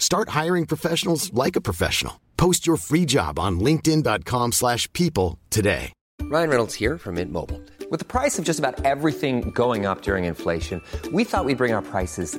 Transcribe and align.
Start 0.00 0.30
hiring 0.30 0.66
professionals 0.66 1.32
like 1.32 1.54
a 1.54 1.60
professional. 1.60 2.20
Post 2.36 2.66
your 2.66 2.76
free 2.76 3.04
job 3.06 3.38
on 3.38 3.60
linkedin.com/people 3.60 4.50
slash 4.52 4.92
people 4.92 5.38
today. 5.50 5.92
Ryan 6.22 6.50
Reynolds 6.50 6.74
here 6.74 6.98
from 6.98 7.14
Mint 7.14 7.32
Mobile. 7.32 7.60
With 7.90 7.98
the 7.98 8.06
price 8.06 8.38
of 8.38 8.44
just 8.44 8.58
about 8.58 8.84
everything 8.84 9.50
going 9.50 9.84
up 9.84 10.02
during 10.02 10.24
inflation, 10.24 10.80
we 11.12 11.24
thought 11.24 11.44
we'd 11.44 11.58
bring 11.58 11.72
our 11.72 11.82
prices 11.82 12.38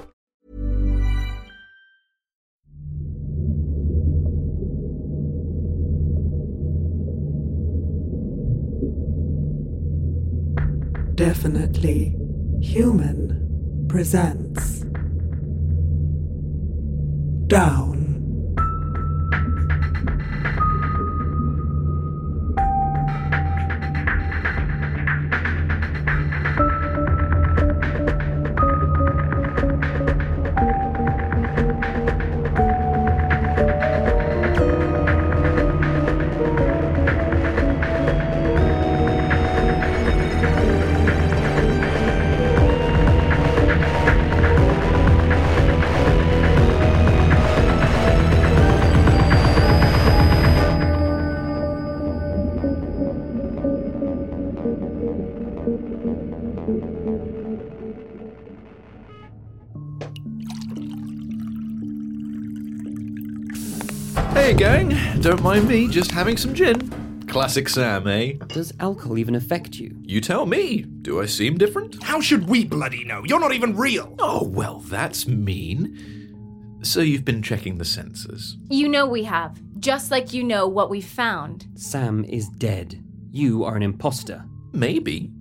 Definitely 11.21 12.17
human 12.63 13.85
presents 13.87 14.79
Down. 17.45 18.00
Don't 65.21 65.43
mind 65.43 65.67
me, 65.67 65.87
just 65.87 66.09
having 66.09 66.35
some 66.35 66.55
gin. 66.55 67.27
Classic 67.27 67.69
Sam, 67.69 68.07
eh? 68.07 68.33
Does 68.47 68.73
alcohol 68.79 69.19
even 69.19 69.35
affect 69.35 69.75
you? 69.75 69.95
You 70.01 70.19
tell 70.19 70.47
me. 70.47 70.81
Do 70.81 71.21
I 71.21 71.27
seem 71.27 71.59
different? 71.59 72.01
How 72.01 72.19
should 72.19 72.49
we 72.49 72.65
bloody 72.65 73.03
know? 73.03 73.21
You're 73.25 73.39
not 73.39 73.53
even 73.53 73.77
real. 73.77 74.15
Oh, 74.17 74.43
well, 74.47 74.79
that's 74.79 75.27
mean. 75.27 76.79
So 76.81 77.01
you've 77.01 77.23
been 77.23 77.43
checking 77.43 77.77
the 77.77 77.83
sensors. 77.83 78.55
You 78.71 78.89
know 78.89 79.05
we 79.05 79.23
have, 79.25 79.61
just 79.79 80.09
like 80.09 80.33
you 80.33 80.43
know 80.43 80.67
what 80.67 80.89
we 80.89 81.01
found. 81.01 81.67
Sam 81.75 82.25
is 82.25 82.49
dead. 82.49 82.99
You 83.29 83.63
are 83.63 83.75
an 83.75 83.83
imposter. 83.83 84.43
Maybe. 84.73 85.31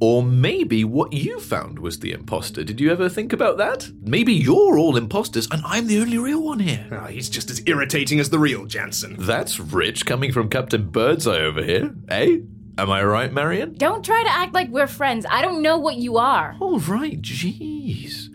Or 0.00 0.22
maybe 0.22 0.82
what 0.82 1.12
you 1.12 1.38
found 1.40 1.78
was 1.78 1.98
the 1.98 2.12
imposter. 2.12 2.64
Did 2.64 2.80
you 2.80 2.90
ever 2.90 3.10
think 3.10 3.34
about 3.34 3.58
that? 3.58 3.90
Maybe 4.02 4.32
you're 4.32 4.78
all 4.78 4.96
imposters 4.96 5.46
and 5.50 5.60
I'm 5.64 5.86
the 5.86 6.00
only 6.00 6.16
real 6.16 6.42
one 6.42 6.58
here. 6.60 6.86
Ah, 6.90 7.06
he's 7.06 7.28
just 7.28 7.50
as 7.50 7.62
irritating 7.66 8.18
as 8.18 8.30
the 8.30 8.38
real 8.38 8.64
Jansen. 8.64 9.16
That's 9.18 9.60
rich 9.60 10.06
coming 10.06 10.32
from 10.32 10.48
Captain 10.48 10.88
Birdseye 10.88 11.40
over 11.40 11.62
here, 11.62 11.94
eh? 12.08 12.38
Am 12.78 12.90
I 12.90 13.04
right, 13.04 13.30
Marion? 13.30 13.74
Don't 13.74 14.02
try 14.02 14.22
to 14.22 14.30
act 14.30 14.54
like 14.54 14.70
we're 14.70 14.86
friends. 14.86 15.26
I 15.28 15.42
don't 15.42 15.60
know 15.60 15.76
what 15.76 15.96
you 15.96 16.16
are. 16.16 16.56
All 16.60 16.78
right, 16.78 17.20
jeez. 17.20 18.28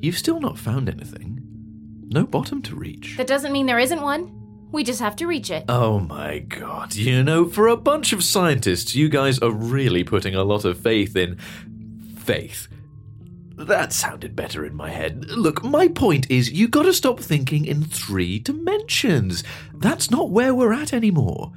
You've 0.00 0.18
still 0.18 0.38
not 0.38 0.58
found 0.58 0.88
anything. 0.88 1.40
No 2.08 2.24
bottom 2.24 2.62
to 2.62 2.76
reach. 2.76 3.16
That 3.16 3.26
doesn't 3.26 3.52
mean 3.52 3.66
there 3.66 3.80
isn't 3.80 4.00
one. 4.00 4.43
We 4.74 4.82
just 4.82 4.98
have 4.98 5.14
to 5.16 5.28
reach 5.28 5.52
it. 5.52 5.66
Oh 5.68 6.00
my 6.00 6.40
god. 6.40 6.96
You 6.96 7.22
know, 7.22 7.48
for 7.48 7.68
a 7.68 7.76
bunch 7.76 8.12
of 8.12 8.24
scientists, 8.24 8.92
you 8.92 9.08
guys 9.08 9.38
are 9.38 9.52
really 9.52 10.02
putting 10.02 10.34
a 10.34 10.42
lot 10.42 10.64
of 10.64 10.80
faith 10.80 11.14
in. 11.14 11.38
faith. 12.16 12.66
That 13.56 13.92
sounded 13.92 14.34
better 14.34 14.66
in 14.66 14.74
my 14.74 14.90
head. 14.90 15.26
Look, 15.26 15.62
my 15.62 15.86
point 15.86 16.28
is, 16.28 16.50
you 16.50 16.66
gotta 16.66 16.92
stop 16.92 17.20
thinking 17.20 17.66
in 17.66 17.84
three 17.84 18.40
dimensions. 18.40 19.44
That's 19.74 20.10
not 20.10 20.30
where 20.30 20.52
we're 20.52 20.72
at 20.72 20.92
anymore. 20.92 21.52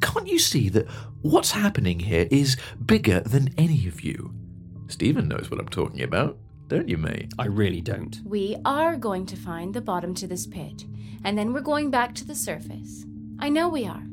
Can't 0.00 0.28
you 0.28 0.38
see 0.38 0.68
that 0.68 0.86
what's 1.22 1.50
happening 1.50 1.98
here 1.98 2.28
is 2.30 2.56
bigger 2.86 3.18
than 3.18 3.52
any 3.58 3.88
of 3.88 4.02
you? 4.02 4.32
Stephen 4.86 5.26
knows 5.26 5.50
what 5.50 5.58
I'm 5.58 5.68
talking 5.68 6.02
about, 6.02 6.38
don't 6.70 6.88
you, 6.88 6.96
mate? 6.96 7.34
I 7.36 7.46
really 7.46 7.80
don't. 7.80 8.20
We 8.24 8.56
are 8.64 8.96
going 8.96 9.26
to 9.26 9.36
find 9.36 9.74
the 9.74 9.80
bottom 9.80 10.14
to 10.14 10.28
this 10.28 10.46
pit, 10.46 10.84
and 11.24 11.36
then 11.36 11.52
we're 11.52 11.60
going 11.60 11.90
back 11.90 12.14
to 12.14 12.24
the 12.24 12.36
surface. 12.36 13.04
I 13.40 13.48
know 13.48 13.68
we 13.68 13.86
are. 13.86 14.04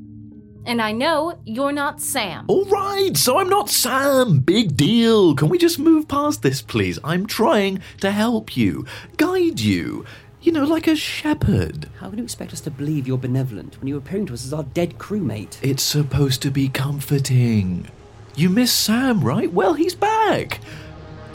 And 0.66 0.82
I 0.82 0.92
know 0.92 1.40
you're 1.46 1.72
not 1.72 2.02
Sam. 2.02 2.46
All 2.48 2.66
right, 2.66 3.16
so 3.16 3.38
I'm 3.38 3.48
not 3.48 3.70
Sam. 3.70 4.40
Big 4.40 4.76
deal. 4.76 5.36
Can 5.36 5.50
we 5.50 5.60
just 5.60 5.78
move 5.78 6.08
past 6.08 6.42
this, 6.42 6.64
please? 6.64 6.98
I'm 7.04 7.28
trying 7.28 7.80
to 8.02 8.12
help 8.12 8.58
you, 8.58 8.86
guide 9.18 9.60
you. 9.60 10.04
You 10.42 10.52
know, 10.52 10.66
like 10.66 10.88
a 10.88 10.96
shepherd. 10.96 11.90
How 12.00 12.10
can 12.10 12.18
you 12.18 12.24
expect 12.24 12.54
us 12.54 12.62
to 12.62 12.72
believe 12.72 13.08
you're 13.08 13.20
benevolent 13.20 13.80
when 13.80 13.88
you're 13.88 14.00
appearing 14.00 14.26
to 14.28 14.34
us 14.34 14.46
as 14.46 14.54
our 14.54 14.64
dead 14.64 14.98
crewmate? 14.98 15.58
It's 15.62 15.84
supposed 15.84 16.42
to 16.42 16.50
be 16.50 16.70
comforting. 16.70 17.88
You 18.36 18.50
miss 18.50 18.74
Sam, 18.74 19.22
right? 19.22 19.54
Well, 19.54 19.76
he's 19.76 19.96
back. 19.96 20.60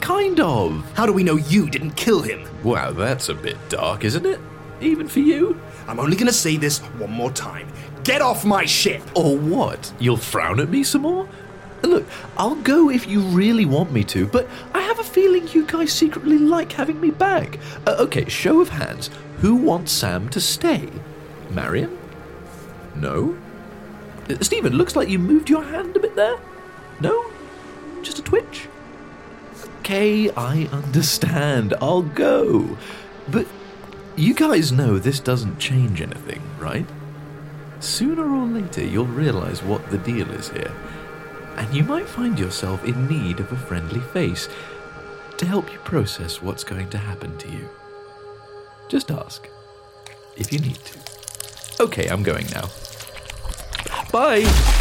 Kind 0.03 0.41
of. 0.41 0.83
How 0.95 1.05
do 1.05 1.13
we 1.13 1.23
know 1.23 1.37
you 1.37 1.69
didn't 1.69 1.91
kill 1.91 2.21
him? 2.21 2.45
Wow, 2.61 2.91
that's 2.91 3.29
a 3.29 3.33
bit 3.33 3.55
dark, 3.69 4.03
isn't 4.03 4.25
it? 4.25 4.37
Even 4.81 5.07
for 5.07 5.21
you? 5.21 5.57
I'm 5.87 5.97
only 5.97 6.17
gonna 6.17 6.33
say 6.33 6.57
this 6.57 6.79
one 6.79 7.11
more 7.11 7.31
time. 7.31 7.69
Get 8.03 8.21
off 8.21 8.43
my 8.43 8.65
ship! 8.65 9.01
Or 9.15 9.37
what? 9.37 9.93
You'll 9.99 10.17
frown 10.17 10.59
at 10.59 10.67
me 10.67 10.83
some 10.83 11.03
more? 11.03 11.29
Look, 11.83 12.05
I'll 12.35 12.55
go 12.55 12.89
if 12.89 13.07
you 13.07 13.21
really 13.21 13.65
want 13.65 13.93
me 13.93 14.03
to, 14.03 14.27
but 14.27 14.45
I 14.73 14.81
have 14.81 14.99
a 14.99 15.05
feeling 15.05 15.47
you 15.47 15.65
guys 15.65 15.93
secretly 15.93 16.37
like 16.37 16.73
having 16.73 16.99
me 16.99 17.11
back. 17.11 17.57
Uh, 17.87 17.95
okay, 17.99 18.27
show 18.27 18.59
of 18.59 18.67
hands. 18.67 19.09
Who 19.37 19.55
wants 19.55 19.93
Sam 19.93 20.27
to 20.31 20.41
stay? 20.41 20.89
Marion? 21.49 21.97
No? 22.93 23.37
Uh, 24.29 24.35
Stephen, 24.41 24.73
looks 24.73 24.97
like 24.97 25.07
you 25.07 25.17
moved 25.17 25.49
your 25.49 25.63
hand 25.63 25.95
a 25.95 25.99
bit 26.01 26.17
there. 26.17 26.39
No? 26.99 27.31
Just 28.01 28.19
a 28.19 28.21
twitch? 28.21 28.67
Okay, 29.83 30.29
I 30.29 30.69
understand. 30.71 31.73
I'll 31.81 32.03
go. 32.03 32.77
But 33.27 33.45
you 34.15 34.33
guys 34.33 34.71
know 34.71 34.97
this 34.97 35.19
doesn't 35.19 35.59
change 35.59 35.99
anything, 35.99 36.41
right? 36.57 36.85
Sooner 37.81 38.23
or 38.23 38.45
later, 38.45 38.81
you'll 38.81 39.05
realize 39.07 39.61
what 39.61 39.91
the 39.91 39.97
deal 39.97 40.31
is 40.31 40.47
here. 40.47 40.71
And 41.57 41.75
you 41.75 41.83
might 41.83 42.07
find 42.07 42.39
yourself 42.39 42.85
in 42.85 43.09
need 43.09 43.41
of 43.41 43.51
a 43.51 43.57
friendly 43.57 43.99
face 43.99 44.47
to 45.35 45.45
help 45.45 45.69
you 45.69 45.79
process 45.79 46.41
what's 46.41 46.63
going 46.63 46.89
to 46.91 46.97
happen 46.97 47.37
to 47.39 47.51
you. 47.51 47.69
Just 48.87 49.11
ask 49.11 49.49
if 50.37 50.53
you 50.53 50.59
need 50.59 50.79
to. 50.85 51.83
Okay, 51.83 52.07
I'm 52.07 52.23
going 52.23 52.45
now. 52.51 52.69
Bye! 54.13 54.79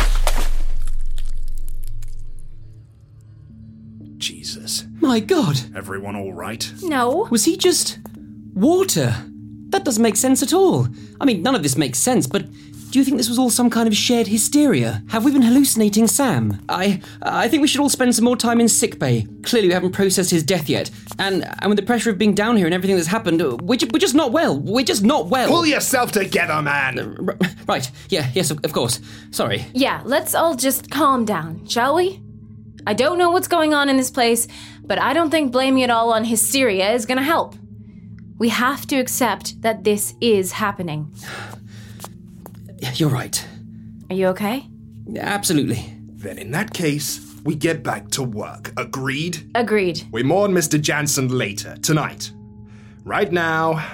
My 5.12 5.20
god! 5.20 5.60
Everyone 5.76 6.16
all 6.16 6.32
right? 6.32 6.72
No. 6.82 7.28
Was 7.30 7.44
he 7.44 7.58
just. 7.58 7.98
water? 8.54 9.14
That 9.68 9.84
doesn't 9.84 10.02
make 10.02 10.16
sense 10.16 10.42
at 10.42 10.54
all. 10.54 10.88
I 11.20 11.26
mean, 11.26 11.42
none 11.42 11.54
of 11.54 11.62
this 11.62 11.76
makes 11.76 11.98
sense, 11.98 12.26
but 12.26 12.46
Do 12.90 12.98
you 12.98 13.04
think 13.04 13.18
this 13.18 13.28
was 13.28 13.38
all 13.38 13.50
some 13.50 13.68
kind 13.70 13.86
of 13.88 13.94
shared 13.94 14.26
hysteria? 14.26 15.02
Have 15.08 15.24
we 15.26 15.32
been 15.32 15.42
hallucinating 15.42 16.06
Sam? 16.06 16.62
I 16.70 17.02
I 17.20 17.46
think 17.48 17.60
we 17.60 17.68
should 17.68 17.80
all 17.82 17.90
spend 17.90 18.14
some 18.14 18.24
more 18.24 18.38
time 18.38 18.58
in 18.58 18.68
sickbay. 18.70 19.26
Clearly, 19.42 19.68
we 19.68 19.74
haven't 19.74 19.92
processed 19.92 20.30
his 20.30 20.42
death 20.42 20.68
yet, 20.70 20.90
and 21.18 21.44
and 21.60 21.68
with 21.68 21.76
the 21.78 21.84
pressure 21.84 22.08
of 22.10 22.16
being 22.16 22.34
down 22.34 22.56
here 22.56 22.66
and 22.66 22.74
everything 22.74 22.96
that's 22.96 23.08
happened, 23.08 23.40
we're, 23.68 23.76
ju- 23.76 23.90
we're 23.92 23.98
just 24.06 24.14
not 24.14 24.32
well. 24.32 24.58
We're 24.58 24.86
just 24.92 25.02
not 25.04 25.28
well. 25.28 25.48
Pull 25.48 25.66
yourself 25.66 26.12
together, 26.12 26.62
man. 26.62 26.98
Uh, 26.98 27.14
r- 27.28 27.38
right? 27.68 27.90
Yeah. 28.08 28.30
Yes. 28.34 28.50
Of, 28.50 28.64
of 28.64 28.72
course. 28.72 28.98
Sorry. 29.30 29.66
Yeah, 29.74 30.00
let's 30.06 30.34
all 30.34 30.54
just 30.54 30.90
calm 30.90 31.26
down, 31.26 31.66
shall 31.68 31.96
we? 31.96 32.20
I 32.86 32.94
don't 32.94 33.18
know 33.18 33.30
what's 33.30 33.48
going 33.48 33.74
on 33.74 33.88
in 33.88 33.96
this 33.96 34.10
place, 34.10 34.48
but 34.84 35.00
I 35.00 35.12
don't 35.12 35.30
think 35.30 35.52
blaming 35.52 35.82
it 35.82 35.90
all 35.90 36.12
on 36.12 36.24
hysteria 36.24 36.92
is 36.92 37.06
gonna 37.06 37.22
help. 37.22 37.54
We 38.38 38.48
have 38.48 38.86
to 38.88 38.96
accept 38.96 39.62
that 39.62 39.84
this 39.84 40.14
is 40.20 40.52
happening. 40.52 41.14
You're 42.94 43.08
right. 43.08 43.46
Are 44.10 44.16
you 44.16 44.26
okay? 44.28 44.66
Absolutely. 45.16 45.84
Then 46.08 46.38
in 46.38 46.50
that 46.50 46.74
case, 46.74 47.20
we 47.44 47.54
get 47.54 47.82
back 47.82 48.10
to 48.10 48.22
work. 48.22 48.72
Agreed? 48.76 49.50
Agreed. 49.54 50.02
We 50.10 50.22
mourn 50.22 50.52
Mr. 50.52 50.80
Jansen 50.80 51.28
later, 51.28 51.76
tonight. 51.82 52.32
Right 53.04 53.30
now, 53.32 53.84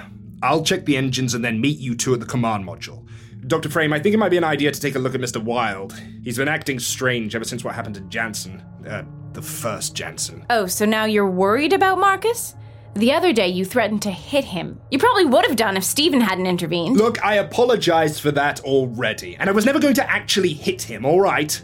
I'll 0.41 0.63
check 0.63 0.85
the 0.85 0.97
engines 0.97 1.33
and 1.33 1.43
then 1.43 1.59
meet 1.61 1.79
you 1.79 1.95
two 1.95 2.13
at 2.13 2.19
the 2.19 2.25
command 2.25 2.65
module. 2.65 3.05
Dr. 3.49 3.67
Frame, 3.67 3.93
I 3.93 3.99
think 3.99 4.13
it 4.13 4.19
might 4.19 4.29
be 4.29 4.37
an 4.37 4.43
idea 4.43 4.71
to 4.71 4.79
take 4.79 4.93
a 4.93 4.99
look 4.99 5.15
at 5.15 5.21
Mr. 5.21 5.43
Wilde. 5.43 5.99
He's 6.23 6.37
been 6.37 6.47
acting 6.47 6.77
strange 6.77 7.35
ever 7.35 7.43
since 7.43 7.63
what 7.63 7.73
happened 7.73 7.95
to 7.95 8.01
Jansen. 8.01 8.63
Uh, 8.87 9.03
the 9.33 9.41
first 9.41 9.95
Jansen. 9.95 10.45
Oh, 10.51 10.67
so 10.67 10.85
now 10.85 11.05
you're 11.05 11.29
worried 11.29 11.73
about 11.73 11.97
Marcus? 11.97 12.55
The 12.93 13.11
other 13.11 13.33
day 13.33 13.47
you 13.47 13.65
threatened 13.65 14.03
to 14.03 14.11
hit 14.11 14.45
him. 14.45 14.79
You 14.91 14.99
probably 14.99 15.25
would 15.25 15.47
have 15.47 15.55
done 15.55 15.77
if 15.77 15.83
Stephen 15.83 16.21
hadn't 16.21 16.45
intervened. 16.45 16.97
Look, 16.97 17.25
I 17.25 17.35
apologized 17.35 18.21
for 18.21 18.31
that 18.31 18.59
already, 18.61 19.35
and 19.37 19.49
I 19.49 19.53
was 19.53 19.65
never 19.65 19.79
going 19.79 19.95
to 19.95 20.07
actually 20.09 20.53
hit 20.53 20.83
him, 20.83 21.03
alright? 21.03 21.59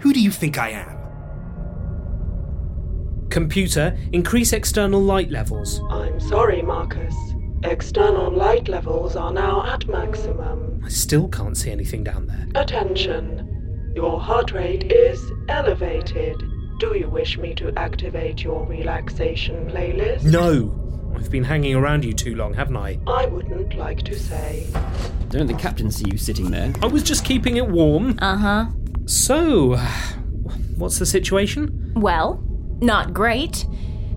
Who 0.00 0.12
do 0.12 0.20
you 0.20 0.32
think 0.32 0.58
I 0.58 0.70
am? 0.70 0.96
Computer, 3.30 3.96
increase 4.12 4.52
external 4.52 5.00
light 5.00 5.30
levels. 5.30 5.80
I'm 5.88 6.18
sorry, 6.18 6.62
Marcus. 6.62 7.14
External 7.64 8.30
light 8.30 8.68
levels 8.68 9.16
are 9.16 9.32
now 9.32 9.66
at 9.66 9.86
maximum. 9.88 10.80
I 10.84 10.88
still 10.88 11.28
can't 11.28 11.56
see 11.56 11.70
anything 11.72 12.04
down 12.04 12.26
there. 12.26 12.46
Attention. 12.54 13.92
Your 13.96 14.20
heart 14.20 14.52
rate 14.52 14.92
is 14.92 15.20
elevated. 15.48 16.36
Do 16.78 16.96
you 16.96 17.08
wish 17.10 17.36
me 17.36 17.54
to 17.56 17.76
activate 17.76 18.44
your 18.44 18.64
relaxation 18.64 19.66
playlist? 19.68 20.22
No! 20.22 20.74
I've 21.16 21.30
been 21.32 21.42
hanging 21.42 21.74
around 21.74 22.04
you 22.04 22.12
too 22.12 22.36
long, 22.36 22.54
haven't 22.54 22.76
I? 22.76 23.00
I 23.08 23.26
wouldn't 23.26 23.74
like 23.74 24.02
to 24.04 24.14
say. 24.16 24.68
Don't 25.30 25.48
the 25.48 25.54
captain 25.54 25.90
see 25.90 26.08
you 26.12 26.16
sitting 26.16 26.52
there? 26.52 26.72
I 26.80 26.86
was 26.86 27.02
just 27.02 27.24
keeping 27.24 27.56
it 27.56 27.66
warm. 27.66 28.16
Uh 28.20 28.36
huh. 28.36 28.66
So, 29.06 29.76
what's 30.76 31.00
the 31.00 31.06
situation? 31.06 31.92
Well, 31.96 32.40
not 32.80 33.12
great. 33.12 33.66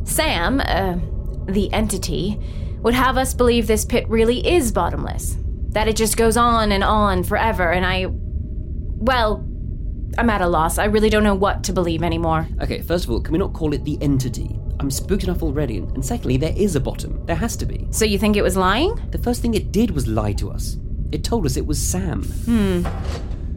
Sam, 0.03 0.61
uh, 0.61 0.99
the 1.47 1.73
entity, 1.73 2.39
would 2.81 2.93
have 2.93 3.17
us 3.17 3.33
believe 3.33 3.67
this 3.67 3.85
pit 3.85 4.07
really 4.09 4.45
is 4.45 4.71
bottomless. 4.71 5.37
That 5.69 5.87
it 5.87 5.95
just 5.95 6.17
goes 6.17 6.37
on 6.37 6.71
and 6.71 6.83
on 6.83 7.23
forever, 7.23 7.71
and 7.71 7.85
I. 7.85 8.07
Well, 8.09 9.47
I'm 10.17 10.29
at 10.29 10.41
a 10.41 10.47
loss. 10.47 10.77
I 10.77 10.85
really 10.85 11.09
don't 11.09 11.23
know 11.23 11.35
what 11.35 11.63
to 11.65 11.73
believe 11.73 12.03
anymore. 12.03 12.47
Okay, 12.61 12.81
first 12.81 13.05
of 13.05 13.11
all, 13.11 13.21
can 13.21 13.31
we 13.31 13.39
not 13.39 13.53
call 13.53 13.73
it 13.73 13.83
the 13.85 13.97
entity? 14.01 14.59
I'm 14.79 14.91
spooked 14.91 15.23
enough 15.23 15.43
already, 15.43 15.77
and 15.77 16.05
secondly, 16.05 16.37
there 16.37 16.53
is 16.55 16.75
a 16.75 16.79
bottom. 16.79 17.25
There 17.25 17.35
has 17.35 17.55
to 17.57 17.65
be. 17.65 17.87
So 17.91 18.03
you 18.03 18.17
think 18.17 18.35
it 18.35 18.41
was 18.41 18.57
lying? 18.57 18.95
The 19.11 19.17
first 19.19 19.41
thing 19.41 19.53
it 19.53 19.71
did 19.71 19.91
was 19.91 20.07
lie 20.07 20.33
to 20.33 20.49
us. 20.51 20.77
It 21.11 21.23
told 21.23 21.45
us 21.45 21.55
it 21.55 21.65
was 21.65 21.79
Sam. 21.79 22.23
Hmm. 22.23 22.85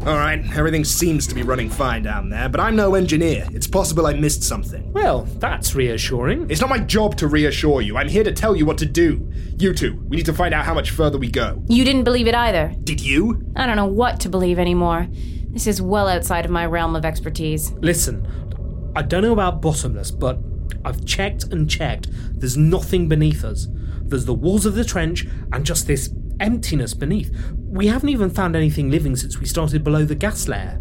Alright, 0.07 0.45
everything 0.55 0.85
seems 0.85 1.27
to 1.29 1.35
be 1.35 1.43
running 1.43 1.71
fine 1.71 2.03
down 2.03 2.29
there, 2.29 2.51
but 2.51 2.61
I'm 2.61 2.77
no 2.77 2.95
engineer. 2.95 3.49
It's 3.53 3.67
possible 3.67 4.07
I 4.07 4.13
missed 4.13 4.43
something. 4.43 4.93
Well, 4.93 5.23
that's 5.39 5.75
reassuring. 5.75 6.51
It's 6.51 6.61
not 6.61 6.69
my 6.69 6.79
job 6.79 7.17
to 7.17 7.27
reassure 7.27 7.81
you. 7.81 7.97
I'm 7.97 8.11
here 8.11 8.23
to 8.23 8.33
tell 8.33 8.55
you 8.55 8.67
what 8.67 8.77
to 8.79 8.87
do. 8.87 9.27
You 9.57 9.73
two, 9.73 10.05
we 10.07 10.19
need 10.19 10.27
to 10.27 10.35
find 10.35 10.53
out 10.53 10.67
how 10.67 10.75
much 10.75 10.91
further 10.91 11.17
we 11.17 11.31
go. 11.31 11.63
You 11.69 11.87
didn't 11.87 12.05
believe 12.05 12.29
it 12.29 12.35
either. 12.35 12.75
Did 12.85 13.01
you? 13.01 13.51
I 13.57 13.65
don't 13.65 13.77
know 13.77 13.87
what 13.87 14.21
to 14.21 14.29
believe 14.29 14.59
anymore. 14.59 15.09
This 15.49 15.67
is 15.67 15.81
well 15.81 16.09
outside 16.09 16.45
of 16.45 16.51
my 16.51 16.67
realm 16.67 16.97
of 16.97 17.07
expertise. 17.07 17.73
Listen, 17.81 18.93
I 18.95 19.01
don't 19.01 19.23
know 19.23 19.33
about 19.33 19.63
bottomless, 19.63 20.11
but 20.11 20.39
I've 20.85 21.07
checked 21.07 21.45
and 21.45 21.69
checked. 21.71 22.09
There's 22.39 22.59
nothing 22.59 23.09
beneath 23.09 23.43
us. 23.43 23.69
There's 24.03 24.27
the 24.27 24.35
walls 24.35 24.67
of 24.67 24.75
the 24.75 24.85
trench 24.85 25.27
and 25.51 25.65
just 25.65 25.87
this 25.87 26.11
emptiness 26.41 26.95
beneath. 26.95 27.35
We 27.57 27.87
haven't 27.87 28.09
even 28.09 28.31
found 28.31 28.57
anything 28.57 28.91
living 28.91 29.17
since 29.17 29.39
we 29.39 29.47
started 29.47 29.85
below 29.85 30.05
the 30.05 30.15
gas 30.15 30.49
layer. 30.49 30.81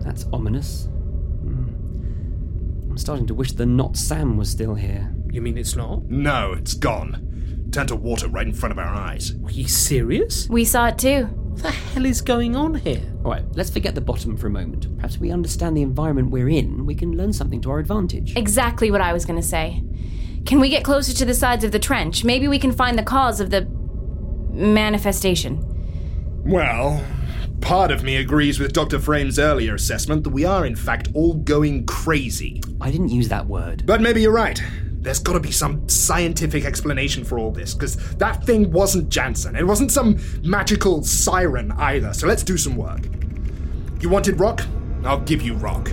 That's 0.00 0.26
ominous. 0.32 0.86
Hmm. 1.42 2.90
I'm 2.90 2.98
starting 2.98 3.26
to 3.26 3.34
wish 3.34 3.52
the 3.52 3.66
not 3.66 3.96
Sam 3.96 4.36
was 4.36 4.48
still 4.48 4.74
here. 4.74 5.14
You 5.30 5.42
mean 5.42 5.58
it's 5.58 5.76
not? 5.76 6.04
No, 6.04 6.52
it's 6.52 6.74
gone. 6.74 7.68
Turned 7.72 7.88
to 7.88 7.96
water 7.96 8.28
right 8.28 8.46
in 8.46 8.54
front 8.54 8.72
of 8.72 8.78
our 8.78 8.94
eyes. 8.94 9.34
Are 9.44 9.50
you 9.50 9.68
serious? 9.68 10.48
We 10.48 10.64
saw 10.64 10.86
it 10.88 10.98
too. 10.98 11.24
What 11.24 11.62
the 11.62 11.70
hell 11.70 12.06
is 12.06 12.22
going 12.22 12.56
on 12.56 12.76
here? 12.76 13.02
All 13.24 13.30
right, 13.32 13.44
let's 13.54 13.68
forget 13.68 13.94
the 13.94 14.00
bottom 14.00 14.36
for 14.36 14.46
a 14.46 14.50
moment. 14.50 14.94
Perhaps 14.96 15.16
if 15.16 15.20
we 15.20 15.30
understand 15.30 15.76
the 15.76 15.82
environment 15.82 16.30
we're 16.30 16.48
in, 16.48 16.86
we 16.86 16.94
can 16.94 17.16
learn 17.16 17.32
something 17.32 17.60
to 17.62 17.70
our 17.70 17.78
advantage. 17.78 18.34
Exactly 18.36 18.90
what 18.90 19.00
I 19.00 19.12
was 19.12 19.26
going 19.26 19.40
to 19.40 19.46
say. 19.46 19.82
Can 20.46 20.60
we 20.60 20.70
get 20.70 20.84
closer 20.84 21.12
to 21.12 21.24
the 21.26 21.34
sides 21.34 21.64
of 21.64 21.72
the 21.72 21.78
trench? 21.78 22.24
Maybe 22.24 22.48
we 22.48 22.58
can 22.58 22.72
find 22.72 22.98
the 22.98 23.02
cause 23.02 23.40
of 23.40 23.50
the 23.50 23.68
manifestation. 24.58 25.64
Well, 26.44 27.02
part 27.60 27.90
of 27.90 28.02
me 28.02 28.16
agrees 28.16 28.58
with 28.58 28.72
Dr. 28.72 28.98
Frame's 28.98 29.38
earlier 29.38 29.74
assessment 29.74 30.24
that 30.24 30.30
we 30.30 30.44
are, 30.44 30.66
in 30.66 30.76
fact, 30.76 31.08
all 31.14 31.34
going 31.34 31.86
crazy. 31.86 32.62
I 32.80 32.90
didn't 32.90 33.10
use 33.10 33.28
that 33.28 33.46
word. 33.46 33.84
But 33.86 34.00
maybe 34.00 34.20
you're 34.22 34.32
right. 34.32 34.60
There's 35.00 35.20
gotta 35.20 35.40
be 35.40 35.52
some 35.52 35.88
scientific 35.88 36.64
explanation 36.64 37.24
for 37.24 37.38
all 37.38 37.52
this, 37.52 37.72
because 37.72 37.96
that 38.16 38.44
thing 38.44 38.72
wasn't 38.72 39.08
Jansen. 39.08 39.54
It 39.54 39.66
wasn't 39.66 39.92
some 39.92 40.18
magical 40.42 41.04
siren 41.04 41.72
either, 41.72 42.12
so 42.12 42.26
let's 42.26 42.42
do 42.42 42.56
some 42.56 42.76
work. 42.76 43.00
You 44.00 44.08
wanted 44.08 44.40
rock? 44.40 44.62
I'll 45.04 45.20
give 45.20 45.42
you 45.42 45.54
rock. 45.54 45.92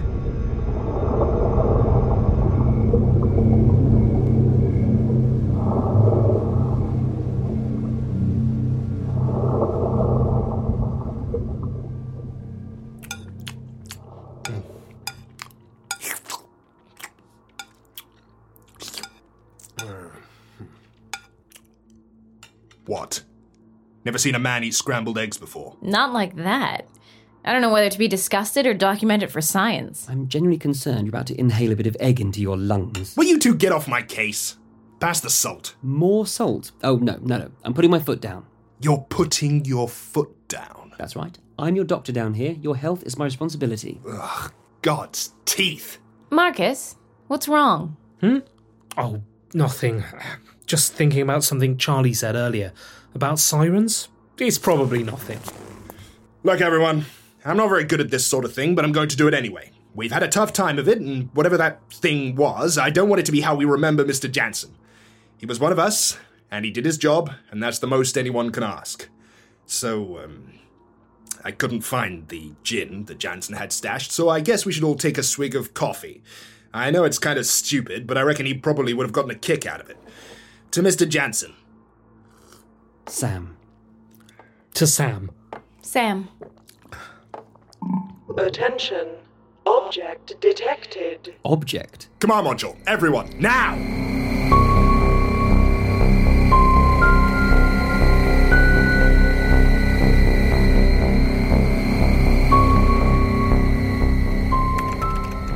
What? 22.87 23.23
Never 24.05 24.17
seen 24.19 24.35
a 24.35 24.39
man 24.39 24.63
eat 24.63 24.75
scrambled 24.75 25.17
eggs 25.17 25.37
before. 25.37 25.75
Not 25.81 26.13
like 26.13 26.35
that. 26.35 26.87
I 27.43 27.51
don't 27.51 27.61
know 27.61 27.71
whether 27.73 27.89
to 27.89 27.97
be 27.97 28.07
disgusted 28.07 28.65
or 28.65 28.73
document 28.73 29.23
it 29.23 29.31
for 29.31 29.41
science. 29.41 30.07
I'm 30.09 30.27
genuinely 30.27 30.57
concerned 30.59 31.01
you're 31.05 31.09
about 31.09 31.27
to 31.27 31.39
inhale 31.39 31.71
a 31.71 31.75
bit 31.75 31.87
of 31.87 31.97
egg 31.99 32.21
into 32.21 32.41
your 32.41 32.57
lungs. 32.57 33.15
Will 33.17 33.25
you 33.25 33.39
two 33.39 33.55
get 33.55 33.71
off 33.71 33.87
my 33.87 34.01
case? 34.01 34.57
Pass 34.99 35.19
the 35.21 35.29
salt. 35.29 35.75
More 35.81 36.25
salt? 36.25 36.71
Oh, 36.83 36.97
no, 36.97 37.17
no, 37.21 37.37
no. 37.37 37.51
I'm 37.63 37.73
putting 37.73 37.91
my 37.91 37.99
foot 37.99 38.21
down. 38.21 38.45
You're 38.79 39.05
putting 39.09 39.65
your 39.65 39.89
foot 39.89 40.47
down. 40.47 40.93
That's 40.97 41.15
right. 41.15 41.37
I'm 41.57 41.75
your 41.75 41.85
doctor 41.85 42.11
down 42.11 42.33
here. 42.35 42.51
Your 42.53 42.75
health 42.75 43.03
is 43.03 43.17
my 43.17 43.25
responsibility. 43.25 44.01
Ugh, 44.07 44.51
God's 44.81 45.33
teeth. 45.45 45.99
Marcus, 46.29 46.95
what's 47.27 47.47
wrong? 47.47 47.97
Hmm? 48.21 48.39
Oh, 48.97 49.21
nothing. 49.53 50.03
Just 50.65 50.93
thinking 50.93 51.21
about 51.21 51.43
something 51.43 51.77
Charlie 51.77 52.13
said 52.13 52.35
earlier 52.35 52.73
about 53.13 53.39
sirens. 53.39 54.09
It's 54.37 54.57
probably 54.57 55.03
nothing. 55.03 55.39
Look, 56.43 56.61
everyone, 56.61 57.05
I'm 57.43 57.57
not 57.57 57.69
very 57.69 57.83
good 57.83 58.01
at 58.01 58.11
this 58.11 58.25
sort 58.25 58.45
of 58.45 58.53
thing, 58.53 58.75
but 58.75 58.83
I'm 58.83 58.91
going 58.91 59.09
to 59.09 59.17
do 59.17 59.27
it 59.27 59.33
anyway. 59.33 59.71
We've 59.93 60.11
had 60.11 60.23
a 60.23 60.27
tough 60.27 60.51
time 60.51 60.77
of 60.77 60.89
it, 60.89 60.99
and 60.99 61.29
whatever 61.33 61.57
that 61.57 61.79
thing 61.91 62.35
was, 62.35 62.77
I 62.77 62.89
don't 62.89 63.07
want 63.07 63.21
it 63.21 63.25
to 63.27 63.31
be 63.31 63.41
how 63.41 63.55
we 63.55 63.63
remember 63.63 64.03
Mr. 64.03 64.29
Jansen. 64.29 64.75
He 65.37 65.45
was 65.45 65.59
one 65.59 65.71
of 65.71 65.79
us, 65.79 66.17
and 66.51 66.65
he 66.65 66.71
did 66.71 66.85
his 66.85 66.97
job, 66.97 67.31
and 67.49 67.63
that's 67.63 67.79
the 67.79 67.87
most 67.87 68.17
anyone 68.17 68.51
can 68.51 68.63
ask. 68.63 69.07
So, 69.65 70.19
um, 70.23 70.53
I 71.43 71.51
couldn't 71.51 71.81
find 71.81 72.27
the 72.27 72.53
gin 72.63 73.05
that 73.05 73.19
Jansen 73.19 73.55
had 73.55 73.71
stashed, 73.71 74.11
so 74.11 74.29
I 74.29 74.41
guess 74.41 74.65
we 74.65 74.73
should 74.73 74.83
all 74.83 74.95
take 74.95 75.17
a 75.17 75.23
swig 75.23 75.55
of 75.55 75.73
coffee. 75.73 76.23
I 76.73 76.91
know 76.91 77.03
it's 77.05 77.19
kind 77.19 77.39
of 77.39 77.45
stupid, 77.45 78.05
but 78.05 78.17
I 78.17 78.21
reckon 78.23 78.45
he 78.45 78.53
probably 78.53 78.93
would 78.93 79.05
have 79.05 79.13
gotten 79.13 79.31
a 79.31 79.35
kick 79.35 79.65
out 79.65 79.79
of 79.79 79.89
it. 79.89 79.97
To 80.71 80.81
Mr. 80.81 81.07
Jansen. 81.07 81.53
Sam. 83.07 83.55
To 84.73 84.85
Sam. 84.85 85.31
Sam. 85.81 86.27
Attention. 88.37 89.07
Object 89.65 90.39
detected. 90.41 91.35
Object? 91.45 92.09
Command 92.19 92.45
module, 92.47 92.77
everyone, 92.85 93.29
now! 93.39 93.75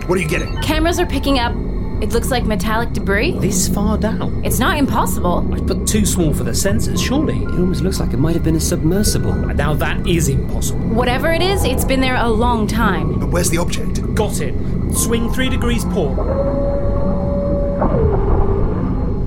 What 0.07 0.17
are 0.17 0.21
you 0.21 0.27
getting? 0.27 0.57
Cameras 0.61 0.99
are 0.99 1.05
picking 1.05 1.37
up 1.37 1.53
it 2.01 2.13
looks 2.13 2.31
like 2.31 2.45
metallic 2.45 2.93
debris. 2.93 3.33
This 3.39 3.67
far 3.67 3.97
down? 3.97 4.41
It's 4.45 4.57
not 4.57 4.77
impossible. 4.77 5.41
But 5.41 5.85
too 5.85 6.05
small 6.05 6.33
for 6.33 6.45
the 6.45 6.51
sensors, 6.51 7.05
surely. 7.05 7.43
It 7.43 7.49
almost 7.49 7.81
looks 7.81 7.99
like 7.99 8.13
it 8.13 8.17
might 8.17 8.35
have 8.35 8.43
been 8.43 8.55
a 8.55 8.59
submersible. 8.59 9.33
Now 9.33 9.73
that 9.73 10.07
is 10.07 10.29
impossible. 10.29 10.79
Whatever 10.89 11.33
it 11.33 11.41
is, 11.41 11.65
it's 11.65 11.83
been 11.83 11.99
there 11.99 12.15
a 12.15 12.29
long 12.29 12.67
time. 12.67 13.19
But 13.19 13.31
where's 13.31 13.49
the 13.49 13.57
object? 13.57 14.15
Got 14.15 14.39
it. 14.39 14.55
Swing 14.93 15.29
three 15.33 15.49
degrees 15.49 15.83
port. 15.85 16.15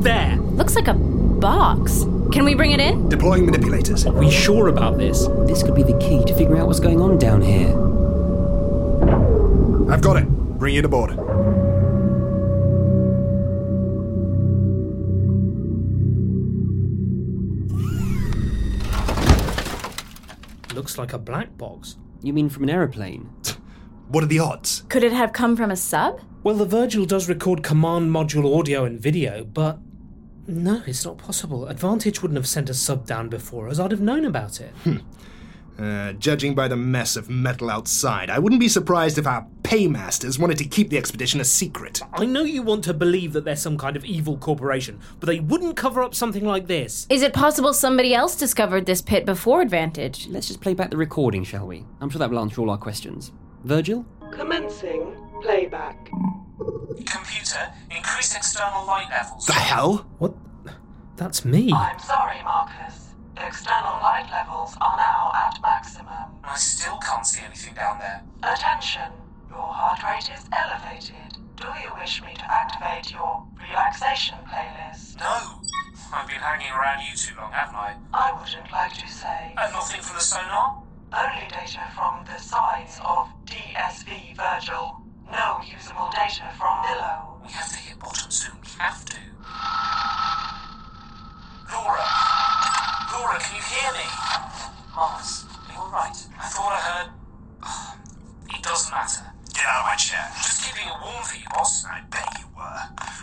There. 0.03 0.37
Looks 0.53 0.75
like 0.75 0.89
a 0.89 0.95
box. 0.95 2.05
Can 2.33 2.45
we 2.45 2.55
bring 2.55 2.71
it 2.71 2.81
in? 2.81 3.11
Deploying 3.11 3.45
manipulators. 3.45 4.07
Are 4.07 4.13
we 4.13 4.31
sure 4.31 4.69
about 4.69 4.97
this? 4.97 5.27
This 5.47 5.63
could 5.63 5.75
be 5.75 5.83
the 5.83 5.99
key 5.99 6.25
to 6.25 6.35
figure 6.35 6.57
out 6.57 6.69
what's 6.69 6.81
going 6.81 7.03
on 7.03 7.19
down 7.19 7.43
here. 7.43 7.69
I've 9.93 10.01
got 10.01 10.17
it. 10.17 10.27
Bring 10.59 10.77
it 10.77 10.87
aboard. 10.87 11.19
Looks 20.75 20.97
like 20.99 21.13
a 21.13 21.19
black 21.19 21.57
box. 21.59 21.97
You 22.23 22.33
mean 22.33 22.49
from 22.49 22.65
an 22.65 22.71
aeroplane? 22.71 23.31
What 24.09 24.25
are 24.25 24.27
the 24.27 24.41
odds? 24.41 24.83
Could 24.91 25.05
it 25.05 25.13
have 25.13 25.33
come 25.33 25.57
from 25.57 25.71
a 25.71 25.77
sub? 25.77 26.21
Well, 26.43 26.57
the 26.57 26.67
Virgil 26.67 27.07
does 27.07 27.31
record 27.31 27.63
command 27.63 28.11
module 28.11 28.59
audio 28.59 28.85
and 28.85 29.01
video, 29.01 29.43
but 29.43 29.79
no, 30.47 30.83
it's 30.87 31.07
not 31.07 31.17
possible. 31.17 31.67
Advantage 31.67 32.21
wouldn't 32.21 32.37
have 32.37 32.47
sent 32.47 32.69
a 32.69 32.75
sub 32.75 33.07
down 33.07 33.31
before 33.31 33.69
us. 33.69 33.79
I'd 33.79 33.91
have 33.91 34.03
known 34.03 34.27
about 34.27 34.61
it. 34.61 34.69
Hmm. 34.85 34.99
Uh, 35.83 36.13
judging 36.13 36.55
by 36.55 36.69
the 36.69 36.77
mess 36.77 37.17
of 37.17 37.29
metal 37.29 37.69
outside, 37.69 38.31
I 38.31 38.39
wouldn't 38.39 38.61
be 38.61 38.69
surprised 38.69 39.19
if 39.19 39.27
our 39.27 39.45
paymasters 39.65 40.39
wanted 40.39 40.59
to 40.59 40.65
keep 40.65 40.91
the 40.91 40.97
expedition 40.97 41.41
a 41.41 41.45
secret. 41.45 42.01
I 42.13 42.25
know 42.25 42.45
you 42.45 42.63
want 42.63 42.85
to 42.85 42.95
believe 42.95 43.33
that 43.33 43.45
they're 43.45 43.57
some 43.57 43.77
kind 43.77 43.97
of 43.97 44.05
evil 44.05 44.37
corporation, 44.37 45.01
but 45.19 45.27
they 45.27 45.41
wouldn't 45.41 45.77
cover 45.77 46.01
up 46.01 46.15
something 46.15 46.45
like 46.45 46.69
this. 46.69 47.09
Is 47.11 47.23
it 47.23 47.33
possible 47.33 47.75
somebody 47.75 48.15
else 48.15 48.37
discovered 48.37 48.87
this 48.87 49.03
pit 49.03 49.27
before 49.27 49.61
Advantage? 49.61 50.29
Let's 50.29 50.47
just 50.47 50.61
play 50.61 50.75
back 50.75 50.91
the 50.91 50.97
recording, 50.97 51.43
shall 51.43 51.67
we? 51.67 51.85
I'm 52.01 52.11
sure 52.11 52.21
that 52.21 52.31
will 52.31 52.39
answer 52.39 52.61
all 52.61 52.71
our 52.71 52.79
questions. 52.79 53.33
Virgil? 53.65 54.07
Commencing 54.31 55.17
playback. 55.43 56.11
Computer, 57.07 57.73
increase 57.91 58.37
external 58.37 58.87
light 58.87 59.09
levels. 59.11 59.47
The 59.47 59.55
hell? 59.55 60.07
What? 60.19 60.35
That's 61.17 61.45
me. 61.45 61.73
I'm 61.73 61.99
sorry, 61.99 62.41
Marcus. 62.45 63.02
External 63.45 63.99
light 64.01 64.29
levels 64.31 64.77
are 64.81 64.97
now 64.97 65.33
at 65.35 65.59
maximum. 65.61 66.39
I 66.45 66.57
still 66.57 66.97
can't 66.99 67.27
see 67.27 67.43
anything 67.45 67.75
down 67.75 67.99
there. 67.99 68.23
Attention, 68.43 69.11
your 69.51 69.67
heart 69.67 69.99
rate 70.03 70.31
is 70.33 70.47
elevated. 70.53 71.39
Do 71.57 71.67
you 71.83 71.91
wish 71.99 72.23
me 72.23 72.35
to 72.35 72.47
activate 72.47 73.11
your 73.11 73.45
relaxation 73.59 74.39
playlist? 74.47 75.19
No. 75.19 75.61
I've 76.15 76.29
been 76.29 76.39
hanging 76.39 76.71
around 76.71 77.03
you 77.03 77.17
too 77.17 77.35
long, 77.37 77.51
haven't 77.51 77.75
I? 77.75 77.97
I 78.15 78.33
wouldn't 78.33 78.71
like 78.71 78.95
to 78.95 79.09
say. 79.09 79.55
And 79.59 79.73
nothing 79.73 80.01
from 80.03 80.17
the 80.17 80.23
sonar? 80.23 80.83
Only 81.13 81.49
data 81.51 81.83
from 81.95 82.25
the 82.25 82.39
sides 82.39 83.01
of 83.05 83.27
DSV 83.45 84.37
Virgil. 84.37 85.03
No 85.31 85.61
usable 85.67 86.11
data 86.15 86.47
from 86.57 86.83
below. 86.83 87.43
We 87.43 87.51
have 87.53 87.69
to 87.71 87.77
hit 87.77 87.99
bottom 87.99 88.31
soon. 88.31 88.55
We 88.63 88.71
have 88.79 89.05
to. 89.05 89.19
Laura! 91.73 92.32
Laura, 93.33 93.45
can 93.45 93.57
you 93.57 93.63
hear 93.63 93.93
me? 93.93 94.05
Mars, 94.95 95.47
are 95.49 95.73
you 95.73 95.79
alright? 95.81 96.17
I 96.39 96.49
thought 96.53 96.73
I 96.73 96.81
heard. 96.85 97.11
It 98.55 98.63
doesn't 98.63 98.91
matter. 98.93 99.25
Get 99.55 99.65
out 99.65 99.81
of 99.81 99.87
my 99.87 99.97
chair. 99.97 100.29
Just 100.37 100.63
keeping 100.63 100.87
it 100.87 100.93
warm 101.03 101.25
for 101.25 101.37
you, 101.39 101.49
boss. 101.49 101.87
I 101.87 102.03
bet 102.11 102.29
you 102.39 102.45
were. 102.55 102.63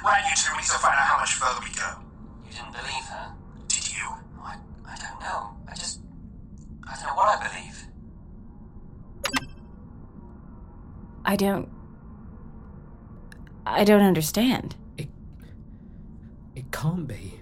Right, 0.03 0.23
you 0.25 0.35
two, 0.35 0.51
we 0.53 0.57
need 0.57 0.65
to 0.65 0.79
find 0.79 0.95
out 0.97 1.05
how 1.05 1.19
much 1.19 1.33
further 1.35 1.61
we 1.61 1.69
go. 1.75 2.01
You 2.47 2.51
didn't 2.51 2.71
believe 2.71 3.05
her? 3.05 3.33
Did 3.67 3.87
you? 3.93 4.09
I, 4.41 4.57
I 4.89 4.95
don't 4.97 5.19
know. 5.21 5.55
I 5.69 5.75
just. 5.75 5.99
I 6.89 6.95
don't 6.95 7.05
know 7.05 7.15
what 7.15 7.39
I 7.39 7.47
believe. 7.47 7.85
I 11.23 11.35
don't. 11.35 11.69
I 13.67 13.83
don't 13.83 14.01
understand. 14.01 14.75
It... 14.97 15.09
It 16.55 16.71
can't 16.71 17.07
be. 17.07 17.38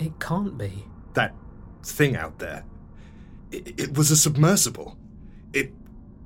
It, 0.00 0.06
it 0.06 0.20
can't 0.20 0.56
be. 0.56 0.84
That 1.14 1.34
thing 1.84 2.16
out 2.16 2.38
there. 2.38 2.64
It, 3.50 3.80
it 3.80 3.96
was 3.96 4.10
a 4.10 4.16
submersible. 4.16 4.96
It 5.52 5.72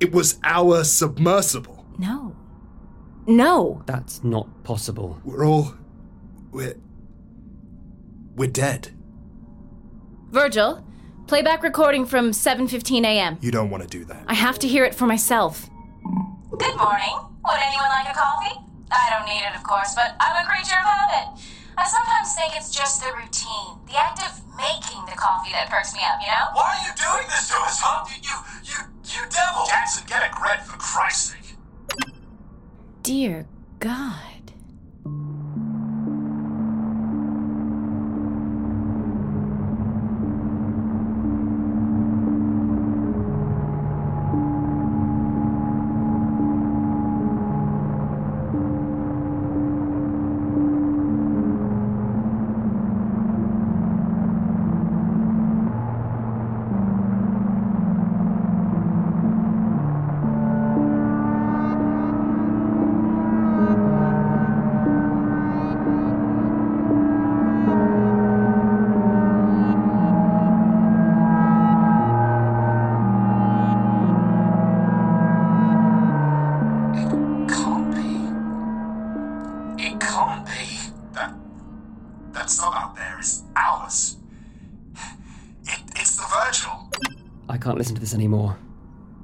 it 0.01 0.13
was 0.13 0.39
our 0.45 0.85
submersible. 0.85 1.85
No. 1.99 2.37
No. 3.27 3.83
That's 3.87 4.23
not 4.23 4.65
possible. 4.65 5.21
We're 5.25 5.47
all 5.47 5.75
we're 6.51 6.77
we're 8.37 8.51
dead. 8.51 8.91
Virgil, 10.31 10.85
playback 11.27 11.63
recording 11.63 12.05
from 12.05 12.33
7:15 12.33 13.05
a.m. 13.05 13.39
You 13.41 13.51
don't 13.51 13.71
want 13.71 13.83
to 13.83 13.89
do 13.89 14.05
that. 14.07 14.25
I 14.27 14.35
have 14.35 14.59
to 14.61 14.69
hear 14.69 14.85
it 14.85 14.95
for 14.95 15.07
myself. 15.07 15.71
Good 16.59 16.77
morning. 16.77 17.17
Would 17.47 17.59
anyone 17.61 17.89
like 17.89 18.09
a 18.09 18.19
coffee? 18.19 18.61
I 18.91 19.11
don't 19.11 19.27
need 19.27 19.43
it, 19.43 19.57
of 19.57 19.63
course, 19.65 19.95
but 19.95 20.15
I'm 20.21 20.45
a 20.45 20.49
creature 20.49 20.77
of 20.77 20.85
habit. 20.85 21.43
I 21.77 21.87
sometimes 21.87 22.35
think 22.35 22.55
it's 22.57 22.71
just 22.71 23.03
the 23.03 23.11
routine, 23.17 23.83
the 23.87 23.99
act 23.99 24.23
of 24.23 24.39
making 24.57 25.05
the 25.07 25.17
coffee 25.19 25.51
that 25.53 25.69
perks 25.69 25.93
me 25.95 26.01
up, 26.07 26.21
you 26.21 26.29
know? 26.29 26.55
Why 26.55 26.71
are 26.71 26.83
you 26.87 26.93
doing 26.95 27.27
this 27.29 27.49
to 27.51 27.57
us, 27.59 27.81
huh? 27.83 28.07
You, 28.07 28.17
you, 28.23 28.37
you, 28.63 28.79
you 29.05 29.21
devil! 29.31 29.67
Jansen, 29.67 30.05
get 30.07 30.23
a 30.23 30.33
grip 30.35 30.61
for 30.61 30.79
Christ's 30.79 31.35
sake. 31.35 31.57
Dear 33.03 33.47
God. 33.81 34.34
Listen 87.85 87.95
to 87.97 88.01
this 88.01 88.15
anymore. 88.15 88.57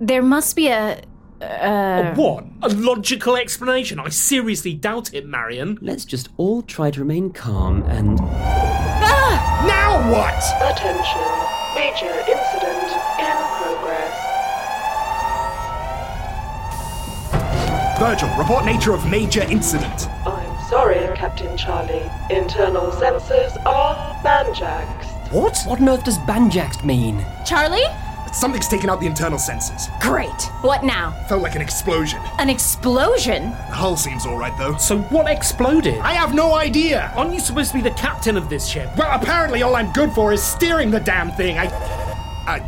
There 0.01 0.23
must 0.23 0.55
be 0.55 0.69
a. 0.69 1.01
Uh, 1.41 2.15
What? 2.15 2.45
A 2.61 2.69
logical 2.69 3.37
explanation? 3.37 3.99
I 3.99 4.11
seriously 4.11 4.75
doubt 4.75 5.15
it, 5.15 5.25
Marion. 5.27 5.79
Let's 5.81 6.05
just 6.05 6.29
all 6.37 6.61
try 6.61 6.91
to 6.91 7.01
remain 7.01 7.31
calm 7.33 7.83
and. 7.85 8.19
Ah! 8.21 9.65
Now 9.67 10.13
what? 10.13 10.37
Attention, 10.71 11.25
major 11.75 12.13
incident 12.29 12.91
in 13.19 13.37
progress. 13.57 14.17
Virgil, 17.99 18.29
report 18.37 18.67
nature 18.67 18.93
of 18.93 19.09
major 19.11 19.43
incident. 19.45 20.07
I'm 20.27 20.69
sorry, 20.69 21.01
Captain 21.17 21.57
Charlie. 21.57 22.11
Internal 22.29 22.91
sensors 22.91 23.57
are 23.65 23.97
banjaxed. 24.23 25.33
What? 25.33 25.57
What 25.67 25.81
on 25.81 25.89
earth 25.89 26.05
does 26.05 26.19
banjaxed 26.19 26.85
mean? 26.85 27.25
Charlie? 27.47 27.87
Something's 28.33 28.69
taken 28.69 28.89
out 28.89 29.01
the 29.01 29.07
internal 29.07 29.39
sensors. 29.39 29.89
Great. 30.01 30.43
What 30.63 30.85
now? 30.85 31.11
Felt 31.29 31.43
like 31.43 31.57
an 31.57 31.63
explosion. 31.63 32.21
An 32.39 32.49
explosion? 32.49 33.51
The 33.51 33.75
hull 33.75 33.97
seems 33.97 34.25
alright 34.25 34.57
though. 34.57 34.77
So 34.77 34.99
what 35.03 35.29
exploded? 35.29 35.99
I 35.99 36.13
have 36.13 36.35
no 36.35 36.55
idea! 36.55 37.13
Aren't 37.17 37.35
you 37.35 37.41
supposed 37.41 37.73
to 37.73 37.77
be 37.77 37.83
the 37.83 37.91
captain 37.93 38.37
of 38.37 38.49
this 38.49 38.67
ship? 38.67 38.89
Well, 38.97 39.11
apparently 39.11 39.63
all 39.63 39.75
I'm 39.77 39.93
good 39.93 40.13
for 40.13 40.33
is 40.33 40.43
steering 40.43 40.91
the 40.91 41.01
damn 41.01 41.33
thing. 41.33 41.59
I. 41.59 41.67
I. 42.47 42.61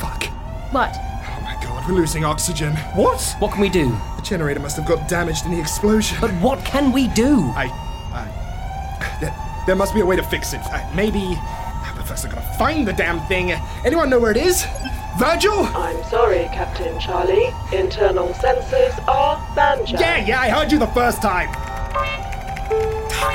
Fuck. 0.00 0.24
What? 0.72 0.96
Oh 0.96 1.40
my 1.42 1.58
god, 1.62 1.86
we're 1.88 1.94
losing 1.94 2.24
oxygen. 2.24 2.74
What? 2.94 3.20
What 3.38 3.52
can 3.52 3.60
we 3.60 3.68
do? 3.68 3.90
The 4.16 4.22
generator 4.22 4.60
must 4.60 4.76
have 4.76 4.86
got 4.86 5.06
damaged 5.08 5.44
in 5.44 5.52
the 5.52 5.60
explosion. 5.60 6.16
But 6.20 6.30
what 6.34 6.64
can 6.64 6.92
we 6.92 7.08
do? 7.08 7.40
I. 7.54 7.66
I. 8.12 9.18
There, 9.20 9.64
there 9.66 9.76
must 9.76 9.94
be 9.94 10.00
a 10.00 10.06
way 10.06 10.16
to 10.16 10.22
fix 10.22 10.54
it. 10.54 10.60
Uh, 10.64 10.90
maybe. 10.94 11.38
How 12.04 12.10
the 12.10 12.16
fuck's 12.20 12.34
gonna 12.34 12.58
find 12.58 12.86
the 12.86 12.92
damn 12.92 13.18
thing? 13.28 13.52
Anyone 13.82 14.10
know 14.10 14.20
where 14.20 14.30
it 14.30 14.36
is? 14.36 14.66
Virgil? 15.18 15.64
I'm 15.74 16.02
sorry, 16.04 16.50
Captain 16.52 17.00
Charlie. 17.00 17.48
Internal 17.72 18.28
sensors 18.34 19.08
are 19.08 19.42
banjo. 19.54 19.98
Yeah, 19.98 20.26
yeah, 20.26 20.40
I 20.40 20.50
heard 20.50 20.70
you 20.70 20.78
the 20.78 20.88
first 20.88 21.22
time. 21.22 21.50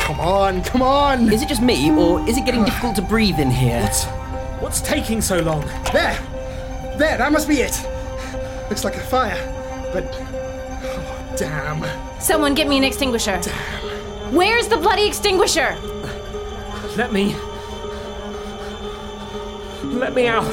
Come 0.02 0.20
on, 0.20 0.64
come 0.64 0.84
on. 0.84 1.34
Is 1.34 1.42
it 1.42 1.50
just 1.50 1.64
me, 1.64 1.90
or 1.90 2.20
is 2.30 2.38
it 2.38 2.46
getting 2.46 2.64
difficult 2.64 2.96
to 2.98 3.02
breathe 3.02 3.40
in 3.40 3.50
here? 3.50 3.82
What's, 3.82 4.06
what's 4.62 4.82
taking 4.82 5.20
so 5.20 5.40
long? 5.40 5.62
There. 5.92 6.16
There, 7.00 7.18
that 7.18 7.32
must 7.32 7.48
be 7.48 7.62
it. 7.62 7.74
Looks 8.70 8.84
like 8.84 8.98
a 8.98 9.00
fire. 9.00 9.38
But. 9.94 10.06
Oh, 10.14 11.36
damn. 11.38 12.22
Someone 12.22 12.54
get 12.54 12.68
me 12.68 12.78
an 12.78 12.84
extinguisher. 12.84 13.40
Damn. 13.42 14.36
Where's 14.36 14.68
the 14.68 14.78
bloody 14.78 15.08
extinguisher? 15.08 15.76
Let 16.98 17.12
me. 17.12 17.36
Let 20.00 20.14
me 20.14 20.28
out. 20.28 20.46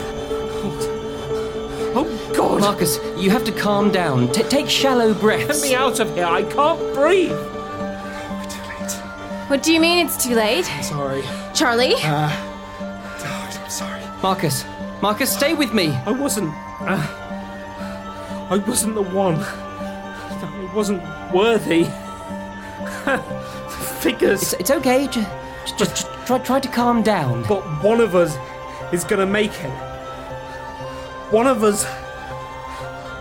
Oh, 1.98 2.32
God. 2.36 2.60
Marcus, 2.60 2.98
you 3.16 3.30
have 3.30 3.44
to 3.44 3.52
calm 3.52 3.90
down. 3.92 4.30
T- 4.32 4.42
take 4.42 4.68
shallow 4.68 5.14
breaths. 5.14 5.62
Let 5.62 5.70
me 5.70 5.74
out 5.76 6.00
of 6.00 6.12
here. 6.14 6.26
I 6.26 6.42
can't 6.42 6.80
breathe. 6.94 7.30
We're 7.30 8.46
too 8.50 8.62
late. 8.68 8.92
What 9.48 9.62
do 9.62 9.72
you 9.72 9.80
mean 9.80 10.04
it's 10.04 10.22
too 10.22 10.34
late? 10.34 10.68
I'm 10.70 10.82
Sorry. 10.82 11.22
Charlie? 11.54 11.94
Uh. 12.02 12.28
Oh, 12.80 13.60
I'm 13.62 13.70
sorry. 13.70 14.02
Marcus, 14.20 14.64
Marcus, 15.00 15.32
stay 15.32 15.54
with 15.54 15.72
me. 15.72 15.90
I 15.90 16.10
wasn't. 16.10 16.52
Uh, 16.80 17.06
I 18.50 18.56
wasn't 18.66 18.96
the 18.96 19.02
one. 19.02 19.36
I 19.36 20.70
wasn't 20.74 21.02
worthy. 21.32 21.84
Figures. 24.00 24.42
It's, 24.42 24.52
it's 24.54 24.70
okay. 24.72 25.06
Just, 25.06 25.28
just, 25.64 25.78
just 25.78 26.06
try, 26.26 26.38
try 26.40 26.58
to 26.60 26.68
calm 26.68 27.02
down. 27.02 27.44
But 27.44 27.62
one 27.82 28.00
of 28.00 28.14
us 28.16 28.36
is 28.93 29.05
gonna 29.05 29.26
make 29.26 29.52
it. 29.52 29.71
One 31.31 31.47
of 31.47 31.62
us 31.62 31.85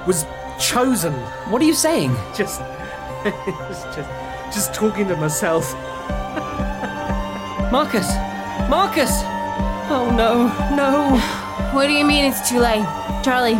was 0.07 0.25
chosen. 0.59 1.13
What 1.49 1.61
are 1.61 1.65
you 1.65 1.73
saying? 1.73 2.15
Just, 2.35 2.61
just, 3.23 3.85
just, 3.95 4.09
just 4.53 4.73
talking 4.73 5.07
to 5.07 5.15
myself. 5.15 5.73
Marcus, 7.71 8.07
Marcus. 8.69 9.11
Oh 9.89 10.11
no, 10.15 10.47
no. 10.75 11.17
What 11.73 11.87
do 11.87 11.93
you 11.93 12.05
mean 12.05 12.25
it's 12.25 12.47
too 12.47 12.59
late? 12.59 12.85
Charlie. 13.23 13.55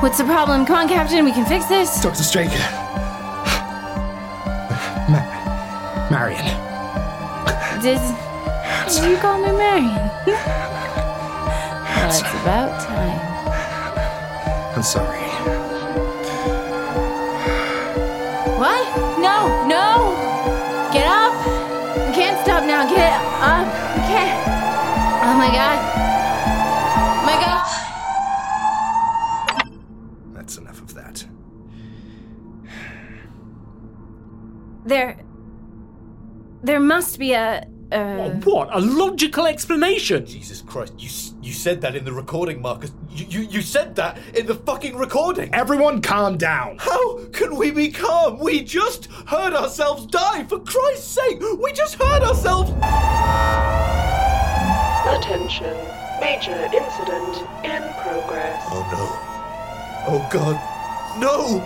What's 0.00 0.18
the 0.18 0.24
problem? 0.24 0.64
Come 0.66 0.76
on, 0.76 0.88
Captain, 0.88 1.24
we 1.24 1.32
can 1.32 1.46
fix 1.46 1.66
this. 1.66 2.00
Dr. 2.00 2.22
Straker. 2.22 2.56
Ma- 5.08 6.08
Marion. 6.10 6.44
Did, 7.82 8.00
did 8.88 9.10
you 9.10 9.16
call 9.18 9.38
me 9.38 9.50
Marion? 9.52 10.11
well, 10.26 12.08
it's 12.08 12.20
about 12.20 12.80
time. 12.80 13.18
I'm 14.76 14.82
sorry. 14.84 15.18
What? 18.56 19.18
No, 19.18 19.66
no! 19.66 20.14
Get 20.92 21.08
up! 21.08 21.34
We 22.06 22.14
can't 22.14 22.38
stop 22.40 22.62
now. 22.64 22.88
Get 22.88 23.12
up! 23.40 23.66
We 23.96 24.02
can't. 24.02 24.46
Oh 25.24 25.34
my 25.36 25.50
god. 25.50 25.78
Oh 27.18 27.24
my 27.26 27.36
god. 27.42 27.66
That's 30.34 30.56
enough 30.56 30.80
of 30.80 30.94
that. 30.94 31.26
There. 34.84 35.18
There 36.62 36.78
must 36.78 37.18
be 37.18 37.32
a. 37.32 37.66
a 37.92 38.24
uh, 38.24 38.30
What? 38.40 38.68
A 38.72 38.80
logical 38.80 39.46
explanation? 39.46 40.26
Jesus 40.26 40.62
Christ, 40.62 40.94
you 40.98 41.08
you 41.42 41.52
said 41.52 41.80
that 41.82 41.94
in 41.96 42.04
the 42.04 42.12
recording, 42.12 42.60
Marcus. 42.62 42.92
You, 43.10 43.26
you 43.28 43.40
you 43.48 43.62
said 43.62 43.94
that 43.96 44.18
in 44.34 44.46
the 44.46 44.54
fucking 44.54 44.96
recording. 44.96 45.54
Everyone 45.54 46.00
calm 46.00 46.36
down. 46.38 46.78
How 46.78 47.24
can 47.26 47.56
we 47.56 47.70
be 47.70 47.90
calm? 47.90 48.38
We 48.38 48.62
just 48.62 49.06
heard 49.26 49.52
ourselves 49.52 50.06
die. 50.06 50.44
For 50.44 50.58
Christ's 50.60 51.08
sake, 51.08 51.40
we 51.40 51.72
just 51.72 51.94
heard 51.96 52.22
ourselves. 52.22 52.70
Attention. 55.06 55.76
Major 56.20 56.56
incident 56.72 57.36
in 57.64 57.82
progress. 58.02 58.62
Oh 58.70 58.86
no. 58.92 59.32
Oh 60.08 60.28
God. 60.30 60.56
No. 61.20 61.62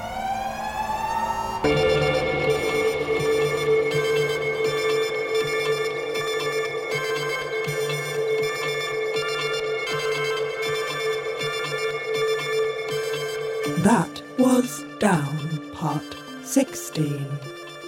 16. 16.97 17.29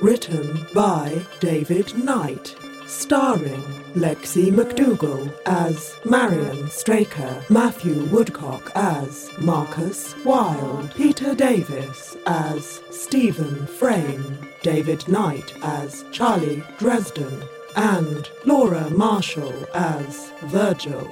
Written 0.03 0.67
by 0.75 1.25
David 1.41 1.97
Knight. 1.97 2.55
Starring 2.87 3.63
Lexi 3.95 4.53
McDougall 4.53 5.33
as 5.47 5.99
Marion 6.05 6.69
Straker, 6.69 7.43
Matthew 7.49 8.05
Woodcock 8.11 8.71
as 8.75 9.31
Marcus 9.39 10.15
Wilde, 10.27 10.93
Peter 10.95 11.35
Davis 11.35 12.19
as 12.27 12.83
Stephen 12.91 13.67
Frame, 13.67 14.47
David 14.63 15.09
Knight 15.09 15.55
as 15.63 16.05
Charlie 16.13 16.63
Dresden, 16.79 17.43
and 17.77 18.29
Laura 18.45 18.91
Marshall 18.91 19.67
as 19.73 20.33
Virgil. 20.43 21.11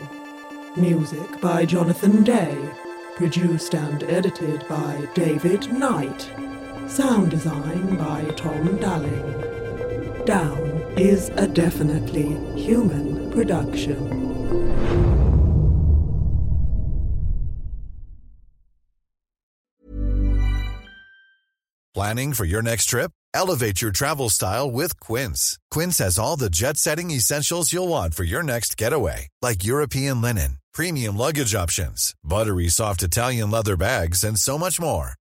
Music 0.76 1.40
by 1.40 1.64
Jonathan 1.64 2.22
Day. 2.22 2.59
Produced 3.14 3.74
and 3.74 4.02
edited 4.02 4.68
by 4.68 5.09
David 5.14 5.72
Knight. 5.72 6.30
Sound 6.88 7.33
design 7.33 7.96
by 7.96 8.25
Tom 8.37 8.77
Dalling. 8.77 10.25
Down 10.25 10.59
is 10.96 11.31
a 11.31 11.49
definitely 11.49 12.37
human 12.55 13.29
production. 13.33 13.99
Planning 21.92 22.35
for 22.35 22.44
your 22.44 22.62
next 22.62 22.85
trip? 22.85 23.11
Elevate 23.35 23.83
your 23.83 23.90
travel 23.90 24.31
style 24.31 24.70
with 24.70 25.01
Quince. 25.01 25.59
Quince 25.72 25.99
has 25.99 26.20
all 26.20 26.37
the 26.37 26.51
jet 26.51 26.77
setting 26.77 27.11
essentials 27.11 27.72
you'll 27.72 27.88
want 27.88 28.14
for 28.14 28.22
your 28.22 28.44
next 28.44 28.77
getaway, 28.77 29.27
like 29.42 29.64
European 29.64 30.20
linen, 30.20 30.59
premium 30.72 31.16
luggage 31.16 31.55
options, 31.55 32.14
buttery 32.22 32.68
soft 32.68 33.03
Italian 33.03 33.51
leather 33.51 33.77
bags, 33.77 34.22
and 34.22 34.38
so 34.38 34.57
much 34.57 34.79
more. 34.81 35.14